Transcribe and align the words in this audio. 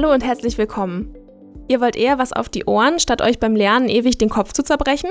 Hallo 0.00 0.14
und 0.14 0.24
herzlich 0.24 0.56
willkommen. 0.56 1.14
Ihr 1.68 1.82
wollt 1.82 1.94
eher 1.94 2.16
was 2.16 2.32
auf 2.32 2.48
die 2.48 2.64
Ohren, 2.64 2.98
statt 3.00 3.20
euch 3.20 3.38
beim 3.38 3.54
Lernen 3.54 3.90
ewig 3.90 4.16
den 4.16 4.30
Kopf 4.30 4.54
zu 4.54 4.62
zerbrechen? 4.62 5.10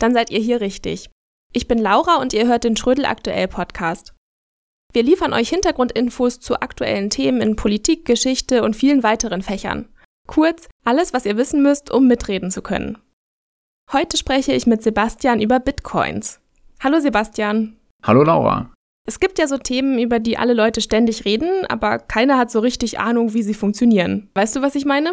Dann 0.00 0.14
seid 0.14 0.30
ihr 0.30 0.40
hier 0.40 0.60
richtig. 0.60 1.10
Ich 1.52 1.68
bin 1.68 1.78
Laura 1.78 2.16
und 2.16 2.32
ihr 2.32 2.48
hört 2.48 2.64
den 2.64 2.76
Schrödel 2.76 3.04
Aktuell 3.04 3.46
Podcast. 3.46 4.14
Wir 4.92 5.04
liefern 5.04 5.32
euch 5.32 5.50
Hintergrundinfos 5.50 6.40
zu 6.40 6.60
aktuellen 6.60 7.08
Themen 7.08 7.40
in 7.40 7.54
Politik, 7.54 8.04
Geschichte 8.04 8.64
und 8.64 8.74
vielen 8.74 9.04
weiteren 9.04 9.42
Fächern. 9.42 9.88
Kurz, 10.26 10.66
alles, 10.84 11.12
was 11.12 11.24
ihr 11.24 11.36
wissen 11.36 11.62
müsst, 11.62 11.92
um 11.92 12.08
mitreden 12.08 12.50
zu 12.50 12.62
können. 12.62 12.98
Heute 13.92 14.16
spreche 14.16 14.52
ich 14.54 14.66
mit 14.66 14.82
Sebastian 14.82 15.40
über 15.40 15.60
Bitcoins. 15.60 16.40
Hallo 16.82 16.98
Sebastian. 16.98 17.76
Hallo 18.02 18.24
Laura. 18.24 18.72
Es 19.08 19.20
gibt 19.20 19.38
ja 19.38 19.46
so 19.46 19.56
Themen, 19.56 20.00
über 20.00 20.18
die 20.18 20.36
alle 20.36 20.52
Leute 20.52 20.80
ständig 20.80 21.24
reden, 21.24 21.64
aber 21.68 22.00
keiner 22.00 22.38
hat 22.38 22.50
so 22.50 22.58
richtig 22.58 22.98
Ahnung, 22.98 23.34
wie 23.34 23.44
sie 23.44 23.54
funktionieren. 23.54 24.28
Weißt 24.34 24.56
du, 24.56 24.62
was 24.62 24.74
ich 24.74 24.84
meine? 24.84 25.12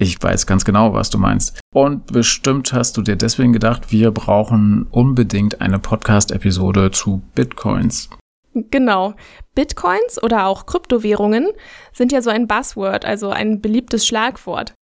Ich 0.00 0.20
weiß 0.20 0.46
ganz 0.48 0.64
genau, 0.64 0.92
was 0.92 1.10
du 1.10 1.18
meinst. 1.18 1.60
Und 1.72 2.06
bestimmt 2.06 2.72
hast 2.72 2.96
du 2.96 3.02
dir 3.02 3.14
deswegen 3.14 3.52
gedacht, 3.52 3.92
wir 3.92 4.10
brauchen 4.10 4.88
unbedingt 4.90 5.60
eine 5.60 5.78
Podcast-Episode 5.78 6.90
zu 6.90 7.22
Bitcoins. 7.36 8.10
Genau. 8.54 9.14
Bitcoins 9.54 10.20
oder 10.20 10.46
auch 10.46 10.66
Kryptowährungen 10.66 11.52
sind 11.92 12.10
ja 12.10 12.20
so 12.20 12.30
ein 12.30 12.48
Buzzword, 12.48 13.04
also 13.04 13.30
ein 13.30 13.60
beliebtes 13.60 14.04
Schlagwort. 14.04 14.74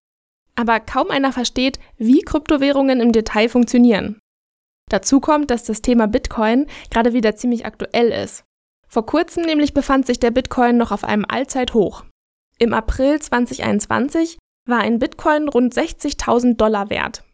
Aber 0.54 0.80
kaum 0.80 1.10
einer 1.10 1.32
versteht, 1.32 1.78
wie 1.98 2.22
Kryptowährungen 2.22 3.00
im 3.00 3.12
Detail 3.12 3.50
funktionieren. 3.50 4.18
Dazu 4.92 5.20
kommt, 5.20 5.50
dass 5.50 5.64
das 5.64 5.80
Thema 5.80 6.06
Bitcoin 6.06 6.66
gerade 6.90 7.14
wieder 7.14 7.34
ziemlich 7.34 7.64
aktuell 7.64 8.10
ist. 8.10 8.44
Vor 8.86 9.06
kurzem 9.06 9.44
nämlich 9.44 9.72
befand 9.72 10.04
sich 10.04 10.20
der 10.20 10.30
Bitcoin 10.30 10.76
noch 10.76 10.92
auf 10.92 11.02
einem 11.02 11.24
Allzeithoch. 11.26 12.04
Im 12.58 12.74
April 12.74 13.18
2021 13.18 14.36
war 14.68 14.80
ein 14.80 14.98
Bitcoin 14.98 15.48
rund 15.48 15.74
60.000 15.74 16.56
Dollar 16.56 16.90
wert. 16.90 17.24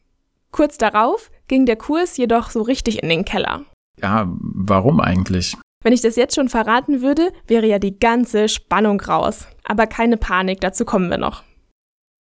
Kurz 0.53 0.79
darauf 0.79 1.33
ging 1.49 1.67
der 1.67 1.75
Kurs 1.75 2.17
jedoch 2.17 2.51
so 2.51 2.63
richtig 2.63 3.03
in 3.03 3.09
den 3.09 3.25
Keller. 3.25 3.65
Ja, 4.01 4.29
warum 4.39 5.01
eigentlich? 5.01 5.57
Wenn 5.83 5.93
ich 5.93 6.01
das 6.01 6.15
jetzt 6.15 6.37
schon 6.37 6.49
verraten 6.49 7.03
würde, 7.03 7.33
wäre 7.49 7.67
ja 7.67 7.81
die 7.81 7.99
ganze 7.99 8.49
Spannung 8.49 9.01
raus. 9.01 9.49
Aber 9.65 9.89
keine 9.89 10.17
Panik, 10.17 10.61
dazu 10.61 10.85
kommen 10.85 11.11
wir 11.11 11.19
noch. 11.19 11.43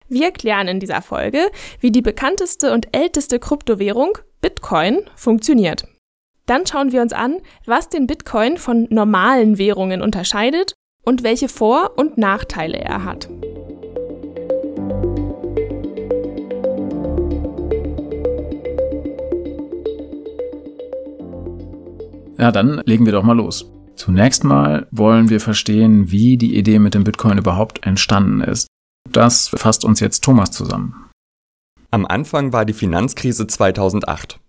Wir 0.09 0.25
erklären 0.25 0.67
in 0.67 0.79
dieser 0.79 1.03
Folge, 1.03 1.51
wie 1.79 1.91
die 1.91 2.01
bekannteste 2.01 2.73
und 2.73 2.95
älteste 2.95 3.39
Kryptowährung, 3.39 4.17
Bitcoin, 4.39 4.99
funktioniert. 5.15 5.87
Dann 6.45 6.67
schauen 6.67 6.91
wir 6.91 7.01
uns 7.01 7.11
an, 7.11 7.37
was 7.65 7.89
den 7.89 8.05
Bitcoin 8.05 8.57
von 8.57 8.87
normalen 8.91 9.57
Währungen 9.57 10.01
unterscheidet 10.01 10.73
und 11.03 11.23
welche 11.23 11.49
Vor- 11.49 11.97
und 11.97 12.17
Nachteile 12.17 12.77
er 12.77 13.03
hat. 13.03 13.27
Ja, 22.37 22.51
dann 22.51 22.81
legen 22.85 23.05
wir 23.05 23.13
doch 23.13 23.23
mal 23.23 23.35
los. 23.35 23.71
Zunächst 23.95 24.43
mal 24.43 24.87
wollen 24.91 25.31
wir 25.31 25.39
verstehen, 25.39 26.11
wie 26.11 26.37
die 26.37 26.55
Idee 26.55 26.77
mit 26.77 26.93
dem 26.93 27.03
Bitcoin 27.03 27.39
überhaupt 27.39 27.83
entstanden 27.87 28.41
ist. 28.41 28.67
Das 29.11 29.47
fasst 29.47 29.83
uns 29.83 29.99
jetzt 29.99 30.23
Thomas 30.23 30.51
zusammen. 30.51 31.06
Am 31.89 32.05
Anfang 32.05 32.51
war 32.51 32.65
die 32.65 32.73
Finanzkrise 32.73 33.47
2008. 33.47 34.41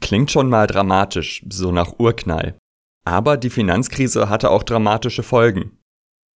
Klingt 0.00 0.32
schon 0.32 0.48
mal 0.48 0.66
dramatisch, 0.66 1.44
so 1.48 1.70
nach 1.70 2.00
Urknall. 2.00 2.58
Aber 3.04 3.36
die 3.36 3.50
Finanzkrise 3.50 4.28
hatte 4.28 4.50
auch 4.50 4.64
dramatische 4.64 5.22
Folgen. 5.22 5.78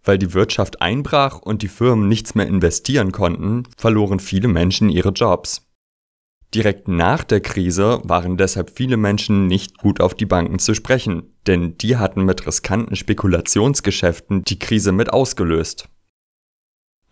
Weil 0.05 0.17
die 0.17 0.33
Wirtschaft 0.33 0.81
einbrach 0.81 1.41
und 1.41 1.63
die 1.63 1.69
Firmen 1.69 2.09
nichts 2.09 2.37
mehr 2.37 2.47
investieren 2.47 3.11
konnten, 3.11 3.65
verloren 3.77 4.21
viele 4.21 4.47
Menschen 4.47 4.91
ihre 4.91 5.09
Jobs. 5.09 5.67
Direkt 6.55 6.87
nach 6.87 7.25
der 7.25 7.41
Krise 7.41 8.01
waren 8.05 8.37
deshalb 8.37 8.71
viele 8.71 8.97
Menschen 8.97 9.49
nicht 9.49 9.79
gut 9.79 10.01
auf 10.01 10.15
die 10.15 10.27
Banken 10.27 10.61
zu 10.61 10.75
sprechen, 10.75 11.35
denn 11.49 11.77
die 11.79 11.97
hatten 11.97 12.25
mit 12.25 12.47
riskanten 12.47 12.95
Spekulationsgeschäften 12.95 14.45
die 14.45 14.61
Krise 14.61 14.93
mit 14.93 15.13
ausgelöst. 15.13 15.89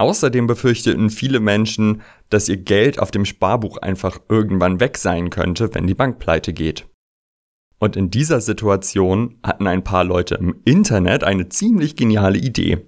Außerdem 0.03 0.49
befürchteten 0.49 1.11
viele 1.11 1.39
Menschen, 1.39 2.03
dass 2.29 2.49
ihr 2.49 2.57
Geld 2.57 2.99
auf 2.99 3.13
dem 3.13 3.25
Sparbuch 3.25 3.77
einfach 3.77 4.19
irgendwann 4.29 4.81
weg 4.81 4.99
sein 4.99 5.31
könnte, 5.31 5.73
wenn 5.77 5.87
die 5.87 5.95
Bank 5.95 6.19
pleite 6.19 6.53
geht. 6.53 6.89
Und 7.79 7.95
in 7.95 8.11
dieser 8.11 8.41
Situation 8.41 9.39
hatten 9.45 9.69
ein 9.69 9.85
paar 9.85 10.03
Leute 10.03 10.35
im 10.35 10.57
Internet 10.65 11.23
eine 11.23 11.51
ziemlich 11.51 11.95
geniale 11.95 12.39
Idee. 12.39 12.85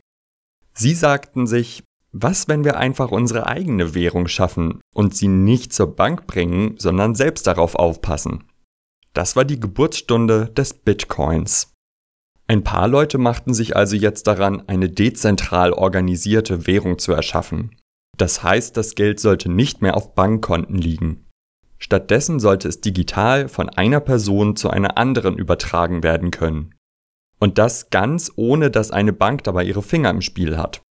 Sie 0.72 0.92
sagten 0.92 1.46
sich, 1.46 1.84
was, 2.10 2.48
wenn 2.48 2.64
wir 2.64 2.78
einfach 2.78 3.12
unsere 3.12 3.46
eigene 3.46 3.94
Währung 3.94 4.26
schaffen 4.26 4.80
und 4.92 5.14
sie 5.14 5.28
nicht 5.28 5.72
zur 5.72 5.94
Bank 5.94 6.26
bringen, 6.26 6.74
sondern 6.78 7.14
selbst 7.14 7.46
darauf 7.46 7.76
aufpassen? 7.76 8.42
Das 9.12 9.36
war 9.36 9.44
die 9.44 9.60
Geburtsstunde 9.60 10.46
des 10.48 10.74
Bitcoins. 10.74 11.73
Ein 12.46 12.62
paar 12.62 12.88
Leute 12.88 13.16
machten 13.16 13.54
sich 13.54 13.74
also 13.74 13.96
jetzt 13.96 14.26
daran, 14.26 14.68
eine 14.68 14.90
dezentral 14.90 15.72
organisierte 15.72 16.66
Währung 16.66 16.98
zu 16.98 17.12
erschaffen. 17.12 17.76
Das 18.16 18.42
heißt, 18.42 18.76
das 18.76 18.94
Geld 18.94 19.18
sollte 19.18 19.50
nicht 19.50 19.82
mehr 19.82 19.96
auf 19.96 20.14
Bankkonten 20.14 20.76
liegen. 20.76 21.26
Stattdessen 21.78 22.40
sollte 22.40 22.68
es 22.68 22.80
digital 22.80 23.48
von 23.48 23.68
einer 23.68 24.00
Person 24.00 24.56
zu 24.56 24.70
einer 24.70 24.98
anderen 24.98 25.36
übertragen 25.36 26.02
werden 26.02 26.30
können. 26.30 26.74
Und 27.40 27.58
das 27.58 27.90
ganz 27.90 28.32
ohne, 28.36 28.70
dass 28.70 28.90
eine 28.90 29.12
Bank 29.12 29.44
dabei 29.44 29.64
ihre 29.64 29.82
Finger 29.82 30.10
im 30.10 30.20
Spiel 30.20 30.56
hat. 30.56 30.82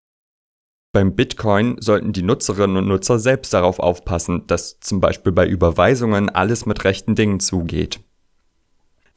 Beim 0.91 1.15
Bitcoin 1.15 1.77
sollten 1.79 2.13
die 2.13 2.21
Nutzerinnen 2.21 2.77
und 2.77 2.87
Nutzer 2.87 3.17
selbst 3.17 3.53
darauf 3.53 3.79
aufpassen, 3.79 4.45
dass 4.45 4.79
zum 4.79 5.01
Beispiel 5.01 5.31
bei 5.31 5.47
Überweisungen 5.47 6.29
alles 6.29 6.67
mit 6.67 6.83
rechten 6.83 7.15
Dingen 7.15 7.39
zugeht. 7.39 7.99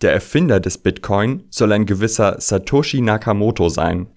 Der 0.02 0.12
Erfinder 0.12 0.60
des 0.60 0.76
Bitcoin 0.76 1.44
soll 1.48 1.72
ein 1.72 1.86
gewisser 1.86 2.38
Satoshi 2.38 3.00
Nakamoto 3.00 3.70
sein. 3.70 4.08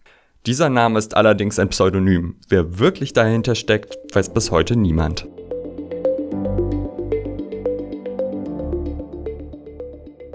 Dieser 0.46 0.70
Name 0.70 1.00
ist 1.00 1.16
allerdings 1.16 1.58
ein 1.58 1.70
Pseudonym. 1.70 2.36
Wer 2.50 2.80
wirklich 2.80 3.14
dahinter 3.14 3.56
steckt, 3.56 3.98
weiß 4.14 4.34
bis 4.34 4.52
heute 4.52 4.76
niemand. 4.76 5.26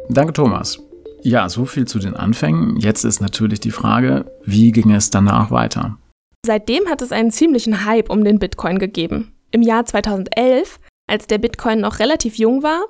Danke, 0.08 0.32
Thomas. 0.32 0.78
Ja, 1.22 1.46
so 1.50 1.66
viel 1.66 1.86
zu 1.86 1.98
den 1.98 2.14
Anfängen. 2.14 2.78
Jetzt 2.78 3.04
ist 3.04 3.20
natürlich 3.20 3.60
die 3.60 3.70
Frage, 3.70 4.24
wie 4.46 4.72
ging 4.72 4.92
es 4.92 5.10
danach 5.10 5.50
weiter? 5.50 5.98
Seitdem 6.46 6.88
hat 6.88 7.02
es 7.02 7.12
einen 7.12 7.30
ziemlichen 7.30 7.84
Hype 7.84 8.08
um 8.08 8.24
den 8.24 8.38
Bitcoin 8.38 8.78
gegeben. 8.78 9.34
Im 9.50 9.60
Jahr 9.60 9.84
2011, 9.84 10.80
als 11.06 11.26
der 11.26 11.36
Bitcoin 11.36 11.80
noch 11.80 11.98
relativ 11.98 12.36
jung 12.38 12.62
war, 12.62 12.84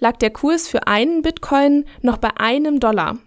lag 0.00 0.16
der 0.16 0.30
Kurs 0.30 0.66
für 0.66 0.86
einen 0.86 1.22
Bitcoin 1.22 1.84
noch 2.02 2.16
bei 2.18 2.36
einem 2.38 2.80
Dollar. 2.80 3.18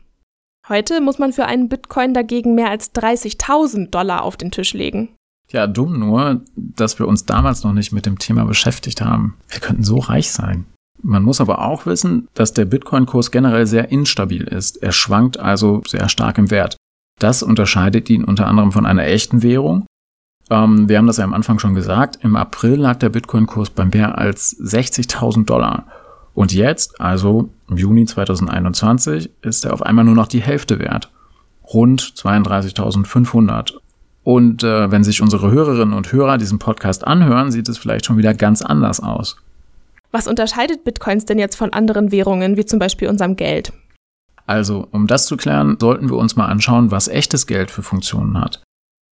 Heute 0.67 1.01
muss 1.01 1.19
man 1.19 1.33
für 1.33 1.45
einen 1.45 1.69
Bitcoin 1.69 2.13
dagegen 2.13 2.55
mehr 2.55 2.69
als 2.69 2.93
30.000 2.93 3.89
Dollar 3.89 4.23
auf 4.23 4.37
den 4.37 4.51
Tisch 4.51 4.73
legen. 4.73 5.09
Ja, 5.49 5.67
dumm 5.67 5.99
nur, 5.99 6.41
dass 6.55 6.99
wir 6.99 7.07
uns 7.07 7.25
damals 7.25 7.63
noch 7.63 7.73
nicht 7.73 7.91
mit 7.91 8.05
dem 8.05 8.17
Thema 8.17 8.45
beschäftigt 8.45 9.01
haben. 9.01 9.37
Wir 9.49 9.59
könnten 9.59 9.83
so 9.83 9.97
reich 9.97 10.31
sein. 10.31 10.65
Man 11.01 11.23
muss 11.23 11.41
aber 11.41 11.61
auch 11.61 11.85
wissen, 11.85 12.29
dass 12.33 12.53
der 12.53 12.65
Bitcoin-Kurs 12.65 13.29
generell 13.29 13.67
sehr 13.67 13.91
instabil 13.91 14.43
ist. 14.43 14.81
Er 14.81 14.93
schwankt 14.93 15.37
also 15.37 15.81
sehr 15.85 16.07
stark 16.07 16.37
im 16.37 16.49
Wert. 16.49 16.77
Das 17.19 17.43
unterscheidet 17.43 18.09
ihn 18.09 18.23
unter 18.23 18.47
anderem 18.47 18.71
von 18.71 18.85
einer 18.85 19.05
echten 19.05 19.43
Währung. 19.43 19.85
Ähm, 20.49 20.87
wir 20.87 20.97
haben 20.97 21.07
das 21.07 21.17
ja 21.17 21.25
am 21.25 21.33
Anfang 21.33 21.59
schon 21.59 21.75
gesagt. 21.75 22.19
Im 22.21 22.37
April 22.37 22.75
lag 22.75 22.97
der 22.97 23.09
Bitcoin-Kurs 23.09 23.71
bei 23.71 23.85
mehr 23.85 24.17
als 24.17 24.57
60.000 24.59 25.45
Dollar. 25.45 25.87
Und 26.33 26.53
jetzt, 26.53 26.99
also 26.99 27.49
im 27.69 27.77
Juni 27.77 28.05
2021, 28.05 29.29
ist 29.41 29.65
er 29.65 29.73
auf 29.73 29.83
einmal 29.83 30.05
nur 30.05 30.15
noch 30.15 30.27
die 30.27 30.41
Hälfte 30.41 30.79
wert. 30.79 31.11
Rund 31.73 32.01
32.500. 32.01 33.73
Und 34.23 34.63
äh, 34.63 34.89
wenn 34.89 35.03
sich 35.03 35.21
unsere 35.21 35.51
Hörerinnen 35.51 35.93
und 35.93 36.11
Hörer 36.11 36.37
diesen 36.37 36.59
Podcast 36.59 37.05
anhören, 37.05 37.51
sieht 37.51 37.67
es 37.69 37.77
vielleicht 37.77 38.05
schon 38.05 38.17
wieder 38.17 38.33
ganz 38.33 38.61
anders 38.61 39.01
aus. 39.01 39.37
Was 40.11 40.27
unterscheidet 40.27 40.83
Bitcoins 40.83 41.25
denn 41.25 41.39
jetzt 41.39 41.55
von 41.55 41.73
anderen 41.73 42.11
Währungen, 42.11 42.55
wie 42.55 42.65
zum 42.65 42.79
Beispiel 42.79 43.09
unserem 43.09 43.35
Geld? 43.35 43.73
Also, 44.45 44.87
um 44.91 45.07
das 45.07 45.25
zu 45.25 45.37
klären, 45.37 45.77
sollten 45.79 46.09
wir 46.09 46.17
uns 46.17 46.35
mal 46.35 46.47
anschauen, 46.47 46.91
was 46.91 47.07
echtes 47.07 47.47
Geld 47.47 47.71
für 47.71 47.83
Funktionen 47.83 48.39
hat. 48.39 48.61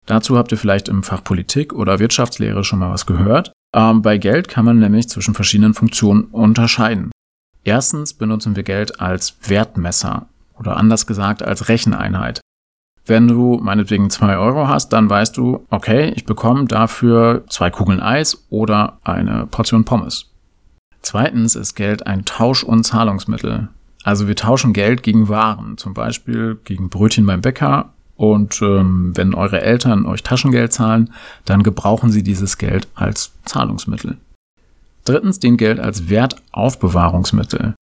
Dazu 0.05 0.37
habt 0.37 0.51
ihr 0.51 0.57
vielleicht 0.57 0.87
im 0.89 1.03
Fach 1.03 1.23
Politik 1.23 1.73
oder 1.73 1.99
Wirtschaftslehre 1.99 2.63
schon 2.63 2.79
mal 2.79 2.91
was 2.91 3.05
gehört. 3.05 3.51
Ähm, 3.73 4.01
bei 4.01 4.17
Geld 4.17 4.47
kann 4.47 4.65
man 4.65 4.79
nämlich 4.79 5.07
zwischen 5.09 5.33
verschiedenen 5.33 5.73
Funktionen 5.73 6.25
unterscheiden. 6.25 7.11
Erstens 7.63 8.13
benutzen 8.13 8.55
wir 8.55 8.63
Geld 8.63 8.99
als 8.99 9.35
Wertmesser 9.47 10.27
oder 10.57 10.77
anders 10.77 11.05
gesagt 11.07 11.43
als 11.43 11.69
Recheneinheit. 11.69 12.41
Wenn 13.05 13.27
du 13.27 13.59
meinetwegen 13.61 14.09
zwei 14.09 14.37
Euro 14.37 14.67
hast, 14.67 14.89
dann 14.89 15.09
weißt 15.09 15.35
du, 15.37 15.65
okay, 15.69 16.11
ich 16.15 16.25
bekomme 16.25 16.65
dafür 16.65 17.43
zwei 17.49 17.69
Kugeln 17.69 17.99
Eis 17.99 18.45
oder 18.49 18.99
eine 19.03 19.47
Portion 19.47 19.85
Pommes. 19.85 20.31
Zweitens 21.01 21.55
ist 21.55 21.75
Geld 21.75 22.05
ein 22.05 22.25
Tausch- 22.25 22.63
und 22.63 22.83
Zahlungsmittel. 22.83 23.69
Also 24.03 24.27
wir 24.27 24.35
tauschen 24.35 24.73
Geld 24.73 25.03
gegen 25.03 25.29
Waren, 25.29 25.77
zum 25.77 25.93
Beispiel 25.93 26.59
gegen 26.63 26.89
Brötchen 26.89 27.25
beim 27.25 27.41
Bäcker 27.41 27.93
Und 28.21 28.61
ähm, 28.61 29.13
wenn 29.15 29.33
eure 29.33 29.61
Eltern 29.61 30.05
euch 30.05 30.21
Taschengeld 30.21 30.71
zahlen, 30.71 31.11
dann 31.43 31.63
gebrauchen 31.63 32.11
sie 32.11 32.21
dieses 32.21 32.59
Geld 32.59 32.87
als 32.93 33.31
Zahlungsmittel. 33.45 34.17
Drittens 35.05 35.39
dient 35.39 35.57
Geld 35.57 35.79
als 35.79 36.07
Wertaufbewahrungsmittel. 36.07 37.73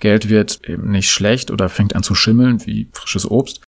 Geld 0.00 0.28
wird 0.28 0.60
eben 0.68 0.92
nicht 0.92 1.10
schlecht 1.10 1.50
oder 1.50 1.68
fängt 1.68 1.96
an 1.96 2.04
zu 2.04 2.14
schimmeln 2.14 2.64
wie 2.64 2.90
frisches 2.92 3.28
Obst. 3.28 3.64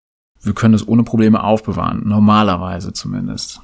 Wir 0.44 0.52
können 0.52 0.74
es 0.74 0.86
ohne 0.86 1.04
Probleme 1.04 1.42
aufbewahren, 1.42 2.02
normalerweise 2.06 2.92
zumindest. 2.92 3.62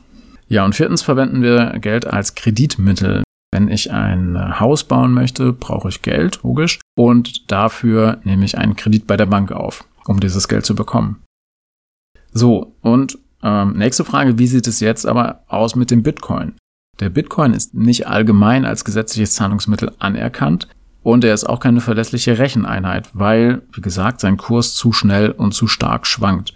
Ja, 0.47 0.63
und 0.63 0.73
viertens 0.73 1.01
verwenden 1.01 1.41
wir 1.41 1.77
Geld 1.79 2.07
als 2.07 2.33
Kreditmittel. 2.33 3.23
Wenn 3.51 3.67
ich 3.67 3.91
ein 3.91 4.57
Haus 4.61 4.85
bauen 4.85 5.11
möchte, 5.11 5.51
brauche 5.51 5.89
ich 5.89 6.01
Geld, 6.01 6.39
logisch, 6.43 6.79
und 6.97 7.51
dafür 7.51 8.21
nehme 8.23 8.45
ich 8.45 8.57
einen 8.57 8.77
Kredit 8.77 9.05
bei 9.05 9.17
der 9.17 9.25
Bank 9.25 9.51
auf, 9.51 9.83
um 10.05 10.21
dieses 10.21 10.47
Geld 10.47 10.65
zu 10.65 10.75
bekommen. 10.75 11.21
So, 12.37 12.75
und 12.81 13.17
ähm, 13.41 13.73
nächste 13.73 14.05
Frage, 14.05 14.37
wie 14.37 14.45
sieht 14.45 14.67
es 14.67 14.79
jetzt 14.79 15.07
aber 15.07 15.41
aus 15.47 15.75
mit 15.75 15.89
dem 15.89 16.03
Bitcoin? 16.03 16.53
Der 16.99 17.09
Bitcoin 17.09 17.53
ist 17.53 17.73
nicht 17.73 18.05
allgemein 18.05 18.63
als 18.63 18.85
gesetzliches 18.85 19.33
Zahlungsmittel 19.33 19.91
anerkannt 19.97 20.67
und 21.01 21.23
er 21.23 21.33
ist 21.33 21.45
auch 21.45 21.59
keine 21.59 21.81
verlässliche 21.81 22.37
Recheneinheit, 22.37 23.09
weil, 23.13 23.63
wie 23.73 23.81
gesagt, 23.81 24.21
sein 24.21 24.37
Kurs 24.37 24.75
zu 24.75 24.93
schnell 24.93 25.31
und 25.31 25.53
zu 25.53 25.65
stark 25.65 26.05
schwankt. 26.05 26.53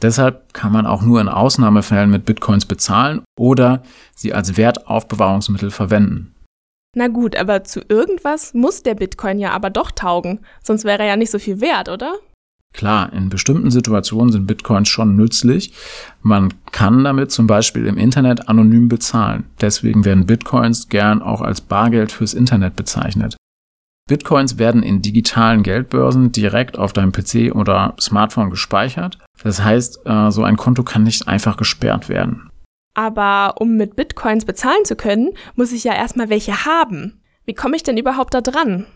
Deshalb 0.00 0.54
kann 0.54 0.70
man 0.70 0.86
auch 0.86 1.02
nur 1.02 1.20
in 1.20 1.28
Ausnahmefällen 1.28 2.10
mit 2.10 2.24
Bitcoins 2.24 2.66
bezahlen 2.66 3.22
oder 3.36 3.82
sie 4.14 4.32
als 4.32 4.56
Wertaufbewahrungsmittel 4.56 5.72
verwenden. 5.72 6.36
Na 6.94 7.08
gut, 7.08 7.34
aber 7.34 7.64
zu 7.64 7.80
irgendwas 7.88 8.54
muss 8.54 8.84
der 8.84 8.94
Bitcoin 8.94 9.40
ja 9.40 9.50
aber 9.50 9.70
doch 9.70 9.90
taugen, 9.90 10.38
sonst 10.62 10.84
wäre 10.84 11.00
er 11.00 11.08
ja 11.08 11.16
nicht 11.16 11.32
so 11.32 11.40
viel 11.40 11.60
wert, 11.60 11.88
oder? 11.88 12.14
Klar, 12.76 13.10
in 13.14 13.30
bestimmten 13.30 13.70
Situationen 13.70 14.30
sind 14.30 14.46
Bitcoins 14.46 14.90
schon 14.90 15.16
nützlich. 15.16 15.72
Man 16.20 16.52
kann 16.72 17.04
damit 17.04 17.32
zum 17.32 17.46
Beispiel 17.46 17.86
im 17.86 17.96
Internet 17.96 18.50
anonym 18.50 18.88
bezahlen. 18.88 19.44
Deswegen 19.62 20.04
werden 20.04 20.26
Bitcoins 20.26 20.90
gern 20.90 21.22
auch 21.22 21.40
als 21.40 21.62
Bargeld 21.62 22.12
fürs 22.12 22.34
Internet 22.34 22.76
bezeichnet. 22.76 23.36
Bitcoins 24.08 24.58
werden 24.58 24.82
in 24.82 25.00
digitalen 25.00 25.62
Geldbörsen 25.62 26.32
direkt 26.32 26.78
auf 26.78 26.92
deinem 26.92 27.12
PC 27.12 27.54
oder 27.54 27.94
Smartphone 27.98 28.50
gespeichert. 28.50 29.18
Das 29.42 29.64
heißt, 29.64 30.00
äh, 30.04 30.30
so 30.30 30.44
ein 30.44 30.58
Konto 30.58 30.82
kann 30.82 31.02
nicht 31.02 31.26
einfach 31.26 31.56
gesperrt 31.56 32.10
werden. 32.10 32.50
Aber 32.92 33.54
um 33.58 33.76
mit 33.76 33.96
Bitcoins 33.96 34.44
bezahlen 34.44 34.84
zu 34.84 34.96
können, 34.96 35.30
muss 35.54 35.72
ich 35.72 35.82
ja 35.82 35.94
erstmal 35.94 36.28
welche 36.28 36.66
haben. 36.66 37.22
Wie 37.46 37.54
komme 37.54 37.76
ich 37.76 37.82
denn 37.82 37.96
überhaupt 37.96 38.34
da 38.34 38.42
dran? 38.42 38.86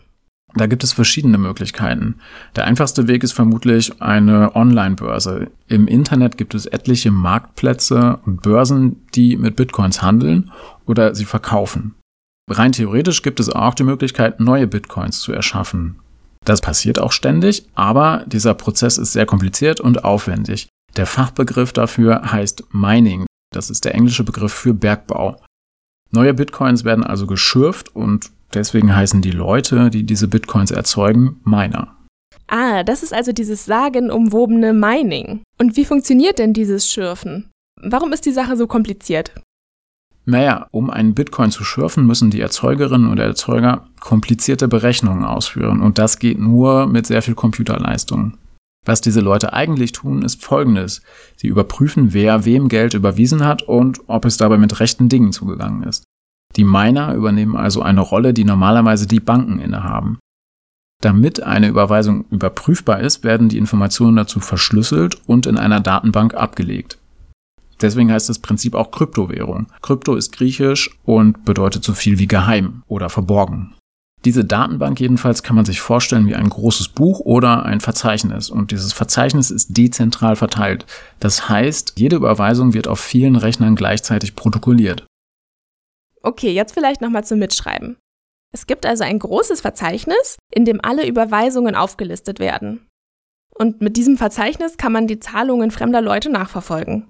Da 0.53 0.67
gibt 0.67 0.83
es 0.83 0.91
verschiedene 0.91 1.37
Möglichkeiten. 1.37 2.15
Der 2.55 2.65
einfachste 2.65 3.07
Weg 3.07 3.23
ist 3.23 3.31
vermutlich 3.31 4.01
eine 4.01 4.55
Online-Börse. 4.55 5.49
Im 5.67 5.87
Internet 5.87 6.37
gibt 6.37 6.53
es 6.53 6.65
etliche 6.65 7.11
Marktplätze 7.11 8.19
und 8.25 8.41
Börsen, 8.41 9.07
die 9.15 9.37
mit 9.37 9.55
Bitcoins 9.55 10.01
handeln 10.01 10.51
oder 10.85 11.15
sie 11.15 11.25
verkaufen. 11.25 11.95
Rein 12.49 12.73
theoretisch 12.73 13.21
gibt 13.21 13.39
es 13.39 13.49
auch 13.49 13.73
die 13.73 13.83
Möglichkeit, 13.83 14.41
neue 14.41 14.67
Bitcoins 14.67 15.21
zu 15.21 15.31
erschaffen. 15.31 15.99
Das 16.43 16.59
passiert 16.59 16.99
auch 16.99 17.11
ständig, 17.11 17.67
aber 17.75 18.23
dieser 18.25 18.53
Prozess 18.53 18.97
ist 18.97 19.13
sehr 19.13 19.25
kompliziert 19.25 19.79
und 19.79 20.03
aufwendig. 20.03 20.67
Der 20.97 21.05
Fachbegriff 21.05 21.71
dafür 21.71 22.31
heißt 22.31 22.73
Mining. 22.73 23.25
Das 23.53 23.69
ist 23.69 23.85
der 23.85 23.95
englische 23.95 24.23
Begriff 24.23 24.51
für 24.51 24.73
Bergbau. 24.73 25.39
Neue 26.09 26.33
Bitcoins 26.33 26.83
werden 26.83 27.05
also 27.05 27.25
geschürft 27.25 27.95
und 27.95 28.31
deswegen 28.53 28.95
heißen 28.95 29.21
die 29.21 29.31
Leute, 29.31 29.89
die 29.89 30.03
diese 30.03 30.27
Bitcoins 30.27 30.71
erzeugen, 30.71 31.39
Miner. 31.43 31.95
Ah, 32.47 32.83
das 32.83 33.01
ist 33.01 33.13
also 33.13 33.31
dieses 33.31 33.65
sagenumwobene 33.65 34.73
Mining. 34.73 35.41
Und 35.57 35.77
wie 35.77 35.85
funktioniert 35.85 36.37
denn 36.37 36.53
dieses 36.53 36.89
Schürfen? 36.91 37.49
Warum 37.81 38.11
ist 38.11 38.25
die 38.25 38.31
Sache 38.31 38.57
so 38.57 38.67
kompliziert? 38.67 39.33
Naja, 40.25 40.67
um 40.71 40.89
einen 40.89 41.15
Bitcoin 41.15 41.49
zu 41.49 41.63
schürfen, 41.63 42.05
müssen 42.05 42.29
die 42.29 42.41
Erzeugerinnen 42.41 43.11
oder 43.11 43.23
Erzeuger 43.23 43.87
komplizierte 43.99 44.67
Berechnungen 44.67 45.25
ausführen 45.25 45.81
und 45.81 45.97
das 45.97 46.19
geht 46.19 46.39
nur 46.39 46.87
mit 46.87 47.07
sehr 47.07 47.21
viel 47.21 47.33
Computerleistung. 47.33 48.37
Was 48.85 49.01
diese 49.01 49.21
Leute 49.21 49.53
eigentlich 49.53 49.91
tun, 49.91 50.23
ist 50.23 50.43
folgendes. 50.43 51.01
Sie 51.37 51.47
überprüfen, 51.47 52.13
wer 52.13 52.45
wem 52.45 52.67
Geld 52.67 52.93
überwiesen 52.93 53.43
hat 53.45 53.61
und 53.63 54.01
ob 54.07 54.25
es 54.25 54.37
dabei 54.37 54.57
mit 54.57 54.79
rechten 54.79 55.07
Dingen 55.07 55.31
zugegangen 55.31 55.83
ist. 55.83 56.03
Die 56.55 56.63
Miner 56.63 57.13
übernehmen 57.13 57.55
also 57.55 57.81
eine 57.81 58.01
Rolle, 58.01 58.33
die 58.33 58.43
normalerweise 58.43 59.07
die 59.07 59.19
Banken 59.19 59.59
innehaben. 59.59 60.19
Damit 61.01 61.41
eine 61.41 61.67
Überweisung 61.67 62.25
überprüfbar 62.29 62.99
ist, 62.99 63.23
werden 63.23 63.49
die 63.49 63.57
Informationen 63.57 64.17
dazu 64.17 64.39
verschlüsselt 64.39 65.17
und 65.25 65.47
in 65.47 65.57
einer 65.57 65.79
Datenbank 65.79 66.35
abgelegt. 66.35 66.99
Deswegen 67.81 68.11
heißt 68.11 68.29
das 68.29 68.39
Prinzip 68.39 68.75
auch 68.75 68.91
Kryptowährung. 68.91 69.67
Krypto 69.81 70.15
ist 70.15 70.31
griechisch 70.31 70.91
und 71.03 71.43
bedeutet 71.45 71.83
so 71.83 71.93
viel 71.93 72.19
wie 72.19 72.27
geheim 72.27 72.83
oder 72.87 73.09
verborgen. 73.09 73.73
Diese 74.23 74.45
Datenbank 74.45 74.99
jedenfalls 74.99 75.41
kann 75.41 75.55
man 75.55 75.65
sich 75.65 75.81
vorstellen 75.81 76.27
wie 76.27 76.35
ein 76.35 76.49
großes 76.49 76.89
Buch 76.89 77.21
oder 77.21 77.65
ein 77.65 77.79
Verzeichnis. 77.79 78.51
Und 78.51 78.69
dieses 78.69 78.93
Verzeichnis 78.93 79.49
ist 79.49 79.75
dezentral 79.75 80.35
verteilt. 80.35 80.85
Das 81.19 81.49
heißt, 81.49 81.93
jede 81.97 82.17
Überweisung 82.17 82.75
wird 82.75 82.87
auf 82.87 82.99
vielen 82.99 83.35
Rechnern 83.35 83.75
gleichzeitig 83.75 84.35
protokolliert. 84.35 85.05
Okay, 86.23 86.51
jetzt 86.51 86.73
vielleicht 86.73 87.01
nochmal 87.01 87.23
zum 87.23 87.39
Mitschreiben. 87.39 87.97
Es 88.53 88.67
gibt 88.67 88.85
also 88.85 89.03
ein 89.03 89.19
großes 89.19 89.61
Verzeichnis, 89.61 90.37
in 90.53 90.65
dem 90.65 90.83
alle 90.83 91.07
Überweisungen 91.07 91.75
aufgelistet 91.75 92.39
werden. 92.39 92.87
Und 93.55 93.81
mit 93.81 93.97
diesem 93.97 94.17
Verzeichnis 94.17 94.77
kann 94.77 94.91
man 94.91 95.07
die 95.07 95.19
Zahlungen 95.19 95.71
fremder 95.71 96.01
Leute 96.01 96.29
nachverfolgen. 96.29 97.07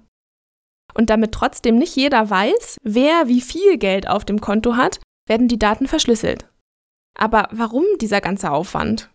Und 0.94 1.10
damit 1.10 1.32
trotzdem 1.32 1.76
nicht 1.76 1.96
jeder 1.96 2.28
weiß, 2.28 2.76
wer 2.82 3.26
wie 3.28 3.40
viel 3.40 3.78
Geld 3.78 4.08
auf 4.08 4.24
dem 4.24 4.40
Konto 4.40 4.76
hat, 4.76 5.00
werden 5.26 5.48
die 5.48 5.58
Daten 5.58 5.86
verschlüsselt. 5.86 6.48
Aber 7.18 7.48
warum 7.52 7.84
dieser 8.00 8.20
ganze 8.20 8.50
Aufwand? 8.50 9.10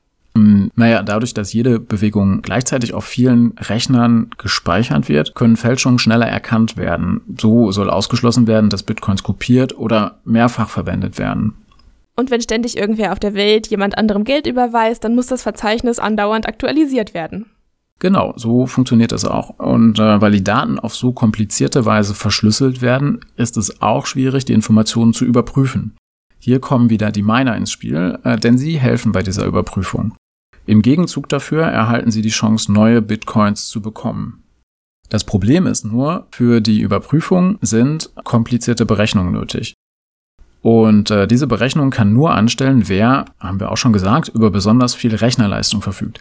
Naja, 0.79 1.01
dadurch, 1.01 1.33
dass 1.33 1.53
jede 1.53 1.79
Bewegung 1.79 2.43
gleichzeitig 2.43 2.93
auf 2.93 3.03
vielen 3.03 3.53
Rechnern 3.57 4.29
gespeichert 4.37 5.09
wird, 5.09 5.33
können 5.33 5.57
Fälschungen 5.57 5.97
schneller 5.97 6.27
erkannt 6.27 6.77
werden. 6.77 7.21
So 7.35 7.71
soll 7.71 7.89
ausgeschlossen 7.89 8.45
werden, 8.45 8.69
dass 8.69 8.83
Bitcoins 8.83 9.23
kopiert 9.23 9.75
oder 9.75 10.19
mehrfach 10.23 10.69
verwendet 10.69 11.17
werden. 11.17 11.55
Und 12.15 12.29
wenn 12.29 12.41
ständig 12.41 12.77
irgendwer 12.77 13.11
auf 13.11 13.19
der 13.19 13.33
Welt 13.33 13.67
jemand 13.67 13.97
anderem 13.97 14.23
Geld 14.23 14.45
überweist, 14.45 15.03
dann 15.03 15.15
muss 15.15 15.25
das 15.25 15.41
Verzeichnis 15.41 15.97
andauernd 15.97 16.47
aktualisiert 16.47 17.15
werden. 17.15 17.47
Genau, 17.97 18.33
so 18.35 18.67
funktioniert 18.67 19.11
es 19.11 19.25
auch. 19.25 19.57
Und 19.57 19.97
äh, 19.97 20.21
weil 20.21 20.31
die 20.31 20.43
Daten 20.43 20.77
auf 20.77 20.93
so 20.93 21.11
komplizierte 21.11 21.85
Weise 21.85 22.13
verschlüsselt 22.13 22.83
werden, 22.83 23.21
ist 23.35 23.57
es 23.57 23.81
auch 23.81 24.05
schwierig, 24.05 24.45
die 24.45 24.53
Informationen 24.53 25.13
zu 25.13 25.25
überprüfen. 25.25 25.95
Hier 26.37 26.59
kommen 26.59 26.91
wieder 26.91 27.11
die 27.11 27.23
Miner 27.23 27.55
ins 27.55 27.71
Spiel, 27.71 28.19
äh, 28.23 28.37
denn 28.37 28.59
sie 28.59 28.77
helfen 28.77 29.11
bei 29.11 29.23
dieser 29.23 29.45
Überprüfung. 29.45 30.13
Im 30.67 30.81
Gegenzug 30.81 31.29
dafür 31.29 31.63
erhalten 31.63 32.11
sie 32.11 32.21
die 32.21 32.29
Chance, 32.29 32.71
neue 32.71 33.01
Bitcoins 33.01 33.67
zu 33.67 33.81
bekommen. 33.81 34.43
Das 35.09 35.23
Problem 35.23 35.65
ist 35.65 35.85
nur, 35.85 36.27
für 36.31 36.59
die 36.59 36.81
Überprüfung 36.81 37.57
sind 37.61 38.11
komplizierte 38.25 38.85
Berechnungen 38.85 39.31
nötig. 39.31 39.73
Und 40.61 41.09
äh, 41.09 41.25
diese 41.25 41.47
Berechnung 41.47 41.89
kann 41.89 42.11
nur 42.11 42.31
anstellen, 42.31 42.89
wer, 42.89 43.25
haben 43.39 43.61
wir 43.61 43.71
auch 43.71 43.77
schon 43.77 43.93
gesagt, 43.93 44.27
über 44.27 44.51
besonders 44.51 44.93
viel 44.93 45.15
Rechnerleistung 45.15 45.81
verfügt. 45.81 46.19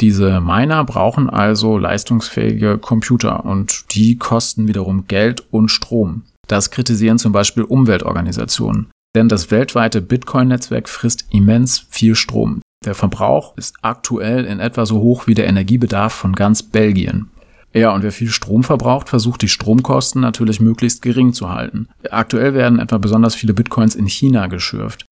Diese 0.00 0.40
Miner 0.40 0.82
brauchen 0.84 1.30
also 1.30 1.78
leistungsfähige 1.78 2.78
Computer 2.78 3.44
und 3.44 3.94
die 3.94 4.18
kosten 4.18 4.66
wiederum 4.66 5.06
Geld 5.06 5.44
und 5.52 5.68
Strom. 5.68 6.24
Das 6.48 6.72
kritisieren 6.72 7.20
zum 7.20 7.30
Beispiel 7.30 7.62
Umweltorganisationen. 7.62 8.90
Denn 9.14 9.28
das 9.28 9.52
weltweite 9.52 10.02
Bitcoin-Netzwerk 10.02 10.88
frisst 10.88 11.26
immens 11.30 11.86
viel 11.88 12.16
Strom. 12.16 12.60
Der 12.84 12.94
Verbrauch 12.94 13.56
ist 13.56 13.74
aktuell 13.82 14.44
in 14.44 14.60
etwa 14.60 14.86
so 14.86 15.00
hoch 15.00 15.26
wie 15.26 15.34
der 15.34 15.46
Energiebedarf 15.46 16.12
von 16.12 16.34
ganz 16.34 16.62
Belgien. 16.62 17.30
Ja, 17.72 17.94
und 17.94 18.02
wer 18.02 18.12
viel 18.12 18.30
Strom 18.30 18.62
verbraucht, 18.64 19.08
versucht 19.08 19.42
die 19.42 19.48
Stromkosten 19.48 20.22
natürlich 20.22 20.60
möglichst 20.60 21.02
gering 21.02 21.32
zu 21.32 21.50
halten. 21.50 21.88
Aktuell 22.10 22.54
werden 22.54 22.78
etwa 22.78 22.98
besonders 22.98 23.34
viele 23.34 23.54
Bitcoins 23.54 23.94
in 23.94 24.06
China 24.06 24.46
geschürft. 24.46 25.04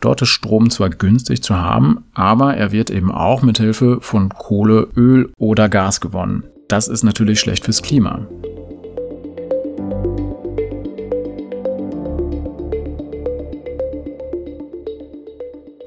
Dort 0.00 0.22
ist 0.22 0.28
Strom 0.28 0.70
zwar 0.70 0.90
günstig 0.90 1.42
zu 1.42 1.56
haben, 1.56 2.04
aber 2.14 2.54
er 2.54 2.72
wird 2.72 2.90
eben 2.90 3.12
auch 3.12 3.42
mit 3.42 3.58
Hilfe 3.58 3.98
von 4.00 4.30
Kohle, 4.30 4.88
Öl 4.96 5.30
oder 5.36 5.68
Gas 5.68 6.00
gewonnen. 6.00 6.44
Das 6.68 6.88
ist 6.88 7.02
natürlich 7.02 7.40
schlecht 7.40 7.64
fürs 7.64 7.82
Klima. 7.82 8.26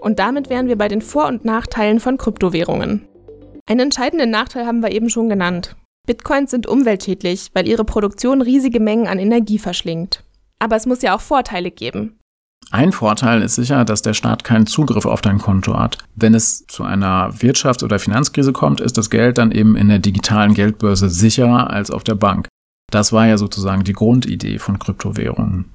Und 0.01 0.19
damit 0.19 0.49
wären 0.49 0.67
wir 0.67 0.77
bei 0.77 0.87
den 0.87 1.01
Vor- 1.01 1.27
und 1.27 1.45
Nachteilen 1.45 1.99
von 1.99 2.17
Kryptowährungen. 2.17 3.07
Einen 3.67 3.79
entscheidenden 3.81 4.31
Nachteil 4.31 4.65
haben 4.65 4.81
wir 4.81 4.91
eben 4.91 5.09
schon 5.09 5.29
genannt. 5.29 5.75
Bitcoins 6.07 6.49
sind 6.51 6.65
umweltschädlich, 6.65 7.51
weil 7.53 7.67
ihre 7.67 7.85
Produktion 7.85 8.41
riesige 8.41 8.79
Mengen 8.79 9.07
an 9.07 9.19
Energie 9.19 9.59
verschlingt. 9.59 10.23
Aber 10.59 10.75
es 10.75 10.87
muss 10.87 11.03
ja 11.03 11.15
auch 11.15 11.21
Vorteile 11.21 11.69
geben. 11.69 12.17
Ein 12.71 12.91
Vorteil 12.91 13.41
ist 13.43 13.55
sicher, 13.55 13.85
dass 13.85 14.01
der 14.01 14.13
Staat 14.13 14.43
keinen 14.43 14.65
Zugriff 14.65 15.05
auf 15.05 15.21
dein 15.21 15.37
Konto 15.37 15.77
hat. 15.77 15.97
Wenn 16.15 16.33
es 16.33 16.65
zu 16.67 16.83
einer 16.83 17.31
Wirtschafts- 17.33 17.83
oder 17.83 17.99
Finanzkrise 17.99 18.53
kommt, 18.53 18.81
ist 18.81 18.97
das 18.97 19.09
Geld 19.09 19.37
dann 19.37 19.51
eben 19.51 19.75
in 19.75 19.89
der 19.89 19.99
digitalen 19.99 20.53
Geldbörse 20.53 21.09
sicherer 21.09 21.69
als 21.69 21.91
auf 21.91 22.03
der 22.03 22.15
Bank. 22.15 22.47
Das 22.91 23.13
war 23.13 23.27
ja 23.27 23.37
sozusagen 23.37 23.83
die 23.83 23.93
Grundidee 23.93 24.57
von 24.57 24.79
Kryptowährungen. 24.79 25.65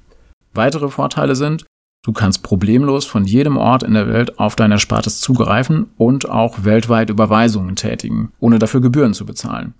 Weitere 0.53 0.89
Vorteile 0.89 1.35
sind, 1.35 1.65
du 2.07 2.13
kannst 2.13 2.41
problemlos 2.41 3.05
von 3.05 3.25
jedem 3.25 3.57
Ort 3.57 3.83
in 3.83 3.93
der 3.93 4.07
Welt 4.07 4.39
auf 4.39 4.55
dein 4.55 4.71
Erspartes 4.71 5.19
zugreifen 5.19 5.87
und 5.97 6.29
auch 6.29 6.63
weltweit 6.63 7.09
Überweisungen 7.09 7.75
tätigen, 7.75 8.31
ohne 8.39 8.59
dafür 8.59 8.79
Gebühren 8.79 9.13
zu 9.13 9.25
bezahlen. 9.25 9.73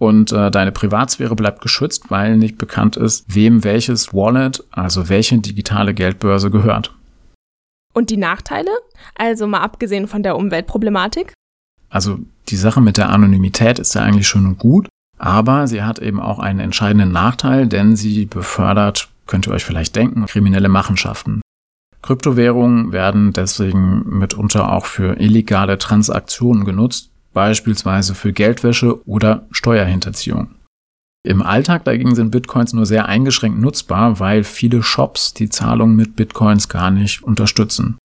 Und 0.00 0.32
äh, 0.32 0.50
deine 0.50 0.72
Privatsphäre 0.72 1.36
bleibt 1.36 1.60
geschützt, 1.60 2.10
weil 2.10 2.38
nicht 2.38 2.56
bekannt 2.56 2.96
ist, 2.96 3.34
wem 3.34 3.64
welches 3.64 4.14
Wallet, 4.14 4.64
also 4.70 5.10
welche 5.10 5.38
digitale 5.38 5.92
Geldbörse 5.92 6.50
gehört. 6.50 6.94
Und 7.92 8.08
die 8.08 8.16
Nachteile? 8.16 8.70
Also 9.14 9.46
mal 9.46 9.60
abgesehen 9.60 10.08
von 10.08 10.22
der 10.22 10.36
Umweltproblematik? 10.36 11.34
Also 11.90 12.18
die 12.48 12.56
Sache 12.56 12.80
mit 12.80 12.96
der 12.96 13.10
Anonymität 13.10 13.78
ist 13.78 13.94
ja 13.94 14.02
eigentlich 14.02 14.28
schön 14.28 14.46
und 14.46 14.58
gut, 14.58 14.88
aber 15.18 15.66
sie 15.66 15.82
hat 15.82 15.98
eben 15.98 16.20
auch 16.20 16.38
einen 16.38 16.60
entscheidenden 16.60 17.12
Nachteil, 17.12 17.66
denn 17.66 17.94
sie 17.94 18.24
befördert, 18.24 19.10
könnt 19.26 19.46
ihr 19.46 19.52
euch 19.52 19.64
vielleicht 19.64 19.96
denken, 19.96 20.24
kriminelle 20.24 20.70
Machenschaften. 20.70 21.42
Kryptowährungen 22.02 22.92
werden 22.92 23.32
deswegen 23.32 24.04
mitunter 24.06 24.72
auch 24.72 24.86
für 24.86 25.18
illegale 25.20 25.78
Transaktionen 25.78 26.64
genutzt, 26.64 27.10
beispielsweise 27.32 28.14
für 28.14 28.32
Geldwäsche 28.32 29.06
oder 29.06 29.46
Steuerhinterziehung. 29.50 30.48
Im 31.24 31.42
Alltag 31.42 31.84
dagegen 31.84 32.14
sind 32.14 32.30
Bitcoins 32.30 32.72
nur 32.72 32.86
sehr 32.86 33.06
eingeschränkt 33.06 33.60
nutzbar, 33.60 34.20
weil 34.20 34.44
viele 34.44 34.82
Shops 34.82 35.34
die 35.34 35.50
Zahlung 35.50 35.94
mit 35.94 36.16
Bitcoins 36.16 36.68
gar 36.68 36.90
nicht 36.90 37.22
unterstützen. 37.22 37.98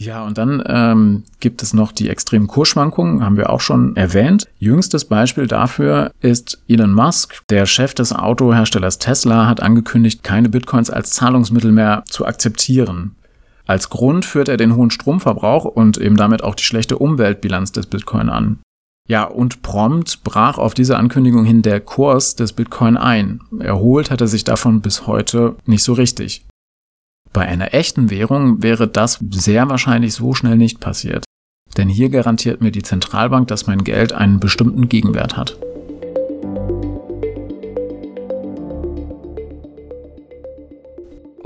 Ja, 0.00 0.24
und 0.24 0.38
dann 0.38 0.62
ähm, 0.64 1.24
gibt 1.40 1.60
es 1.60 1.74
noch 1.74 1.90
die 1.90 2.08
extremen 2.08 2.46
Kursschwankungen, 2.46 3.24
haben 3.24 3.36
wir 3.36 3.50
auch 3.50 3.60
schon 3.60 3.96
erwähnt. 3.96 4.46
Jüngstes 4.60 5.06
Beispiel 5.06 5.48
dafür 5.48 6.12
ist 6.20 6.62
Elon 6.68 6.92
Musk. 6.92 7.42
Der 7.50 7.66
Chef 7.66 7.94
des 7.94 8.12
Autoherstellers 8.12 8.98
Tesla 8.98 9.48
hat 9.48 9.60
angekündigt, 9.60 10.22
keine 10.22 10.50
Bitcoins 10.50 10.88
als 10.88 11.10
Zahlungsmittel 11.10 11.72
mehr 11.72 12.04
zu 12.06 12.26
akzeptieren. 12.26 13.16
Als 13.68 13.90
Grund 13.90 14.24
führt 14.24 14.48
er 14.48 14.56
den 14.56 14.74
hohen 14.74 14.90
Stromverbrauch 14.90 15.66
und 15.66 15.98
eben 15.98 16.16
damit 16.16 16.42
auch 16.42 16.54
die 16.54 16.64
schlechte 16.64 16.96
Umweltbilanz 16.96 17.70
des 17.70 17.86
Bitcoin 17.86 18.30
an. 18.30 18.60
Ja, 19.06 19.24
und 19.24 19.62
prompt 19.62 20.24
brach 20.24 20.58
auf 20.58 20.72
diese 20.72 20.96
Ankündigung 20.96 21.44
hin 21.44 21.62
der 21.62 21.80
Kurs 21.80 22.34
des 22.34 22.54
Bitcoin 22.54 22.96
ein. 22.96 23.40
Erholt 23.58 24.10
hat 24.10 24.22
er 24.22 24.26
sich 24.26 24.44
davon 24.44 24.80
bis 24.80 25.06
heute 25.06 25.56
nicht 25.66 25.82
so 25.82 25.92
richtig. 25.92 26.46
Bei 27.32 27.42
einer 27.42 27.74
echten 27.74 28.08
Währung 28.10 28.62
wäre 28.62 28.88
das 28.88 29.18
sehr 29.30 29.68
wahrscheinlich 29.68 30.14
so 30.14 30.32
schnell 30.32 30.56
nicht 30.56 30.80
passiert. 30.80 31.24
Denn 31.76 31.90
hier 31.90 32.08
garantiert 32.08 32.62
mir 32.62 32.72
die 32.72 32.82
Zentralbank, 32.82 33.48
dass 33.48 33.66
mein 33.66 33.84
Geld 33.84 34.14
einen 34.14 34.40
bestimmten 34.40 34.88
Gegenwert 34.88 35.36
hat. 35.36 35.58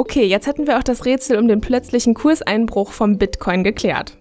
Okay, 0.03 0.25
jetzt 0.25 0.49
hätten 0.49 0.67
wir 0.67 0.79
auch 0.79 0.83
das 0.83 1.05
Rätsel 1.05 1.39
um 1.39 1.47
den 1.47 1.61
plötzlichen 1.61 2.15
Kurseinbruch 2.15 2.91
vom 2.91 3.19
Bitcoin 3.19 3.63
geklärt. 3.63 4.19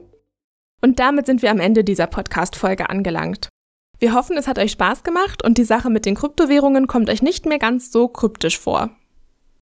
Und 0.79 0.99
damit 0.99 1.25
sind 1.25 1.41
wir 1.41 1.49
am 1.49 1.59
Ende 1.59 1.83
dieser 1.83 2.05
Podcast-Folge 2.05 2.87
angelangt. 2.87 3.49
Wir 3.97 4.13
hoffen, 4.13 4.37
es 4.37 4.47
hat 4.47 4.59
euch 4.59 4.73
Spaß 4.73 5.01
gemacht 5.01 5.43
und 5.43 5.57
die 5.57 5.63
Sache 5.63 5.89
mit 5.89 6.05
den 6.05 6.13
Kryptowährungen 6.13 6.85
kommt 6.85 7.09
euch 7.09 7.23
nicht 7.23 7.47
mehr 7.47 7.57
ganz 7.57 7.91
so 7.91 8.07
kryptisch 8.07 8.59
vor. 8.59 8.91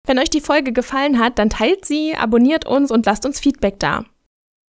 Wenn 0.05 0.19
euch 0.19 0.29
die 0.29 0.41
Folge 0.41 0.73
gefallen 0.73 1.19
hat, 1.19 1.39
dann 1.39 1.49
teilt 1.49 1.85
sie, 1.85 2.13
abonniert 2.17 2.67
uns 2.67 2.91
und 2.91 3.05
lasst 3.05 3.25
uns 3.25 3.39
Feedback 3.39 3.79
da. 3.79 4.03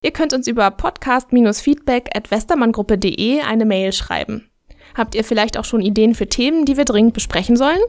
Ihr 0.04 0.12
könnt 0.12 0.32
uns 0.32 0.46
über 0.46 0.70
podcast-feedback 0.70 2.10
at 2.16 2.30
westermanngruppe.de 2.30 3.40
eine 3.40 3.64
Mail 3.64 3.92
schreiben. 3.92 4.48
Habt 4.96 5.16
ihr 5.16 5.24
vielleicht 5.24 5.58
auch 5.58 5.64
schon 5.64 5.80
Ideen 5.80 6.14
für 6.14 6.28
Themen, 6.28 6.64
die 6.64 6.76
wir 6.76 6.84
dringend 6.84 7.14
besprechen 7.14 7.56
sollen? 7.56 7.82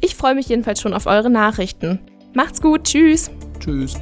Ich 0.00 0.16
freue 0.16 0.34
mich 0.34 0.48
jedenfalls 0.48 0.80
schon 0.80 0.94
auf 0.94 1.06
eure 1.06 1.30
Nachrichten. 1.30 2.00
Macht's 2.34 2.60
gut, 2.60 2.84
tschüss. 2.84 3.30
Tschüss. 3.60 3.94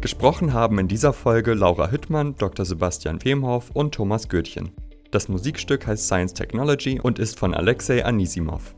Gesprochen 0.00 0.54
haben 0.54 0.78
in 0.78 0.86
dieser 0.86 1.12
Folge 1.12 1.54
Laura 1.54 1.90
Hüttmann, 1.90 2.36
Dr. 2.36 2.64
Sebastian 2.64 3.18
Wemhoff 3.24 3.72
und 3.72 3.96
Thomas 3.96 4.28
Goethchen. 4.28 4.70
Das 5.10 5.28
Musikstück 5.28 5.88
heißt 5.88 6.06
Science 6.06 6.34
Technology 6.34 7.00
und 7.00 7.18
ist 7.18 7.36
von 7.36 7.52
Alexei 7.52 8.04
Anisimov. 8.04 8.76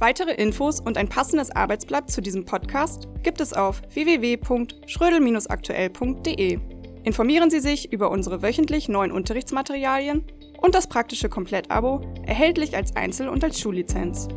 Weitere 0.00 0.32
Infos 0.32 0.80
und 0.80 0.98
ein 0.98 1.08
passendes 1.08 1.52
Arbeitsblatt 1.52 2.10
zu 2.10 2.20
diesem 2.20 2.44
Podcast 2.44 3.06
gibt 3.22 3.40
es 3.40 3.52
auf 3.52 3.80
www.schrödel-aktuell.de. 3.94 6.71
Informieren 7.04 7.50
Sie 7.50 7.60
sich 7.60 7.92
über 7.92 8.10
unsere 8.10 8.42
wöchentlich 8.42 8.88
neuen 8.88 9.10
Unterrichtsmaterialien 9.10 10.24
und 10.60 10.74
das 10.74 10.88
praktische 10.88 11.28
Komplettabo, 11.28 12.00
erhältlich 12.24 12.76
als 12.76 12.94
Einzel- 12.94 13.28
und 13.28 13.42
als 13.42 13.58
Schullizenz. 13.58 14.28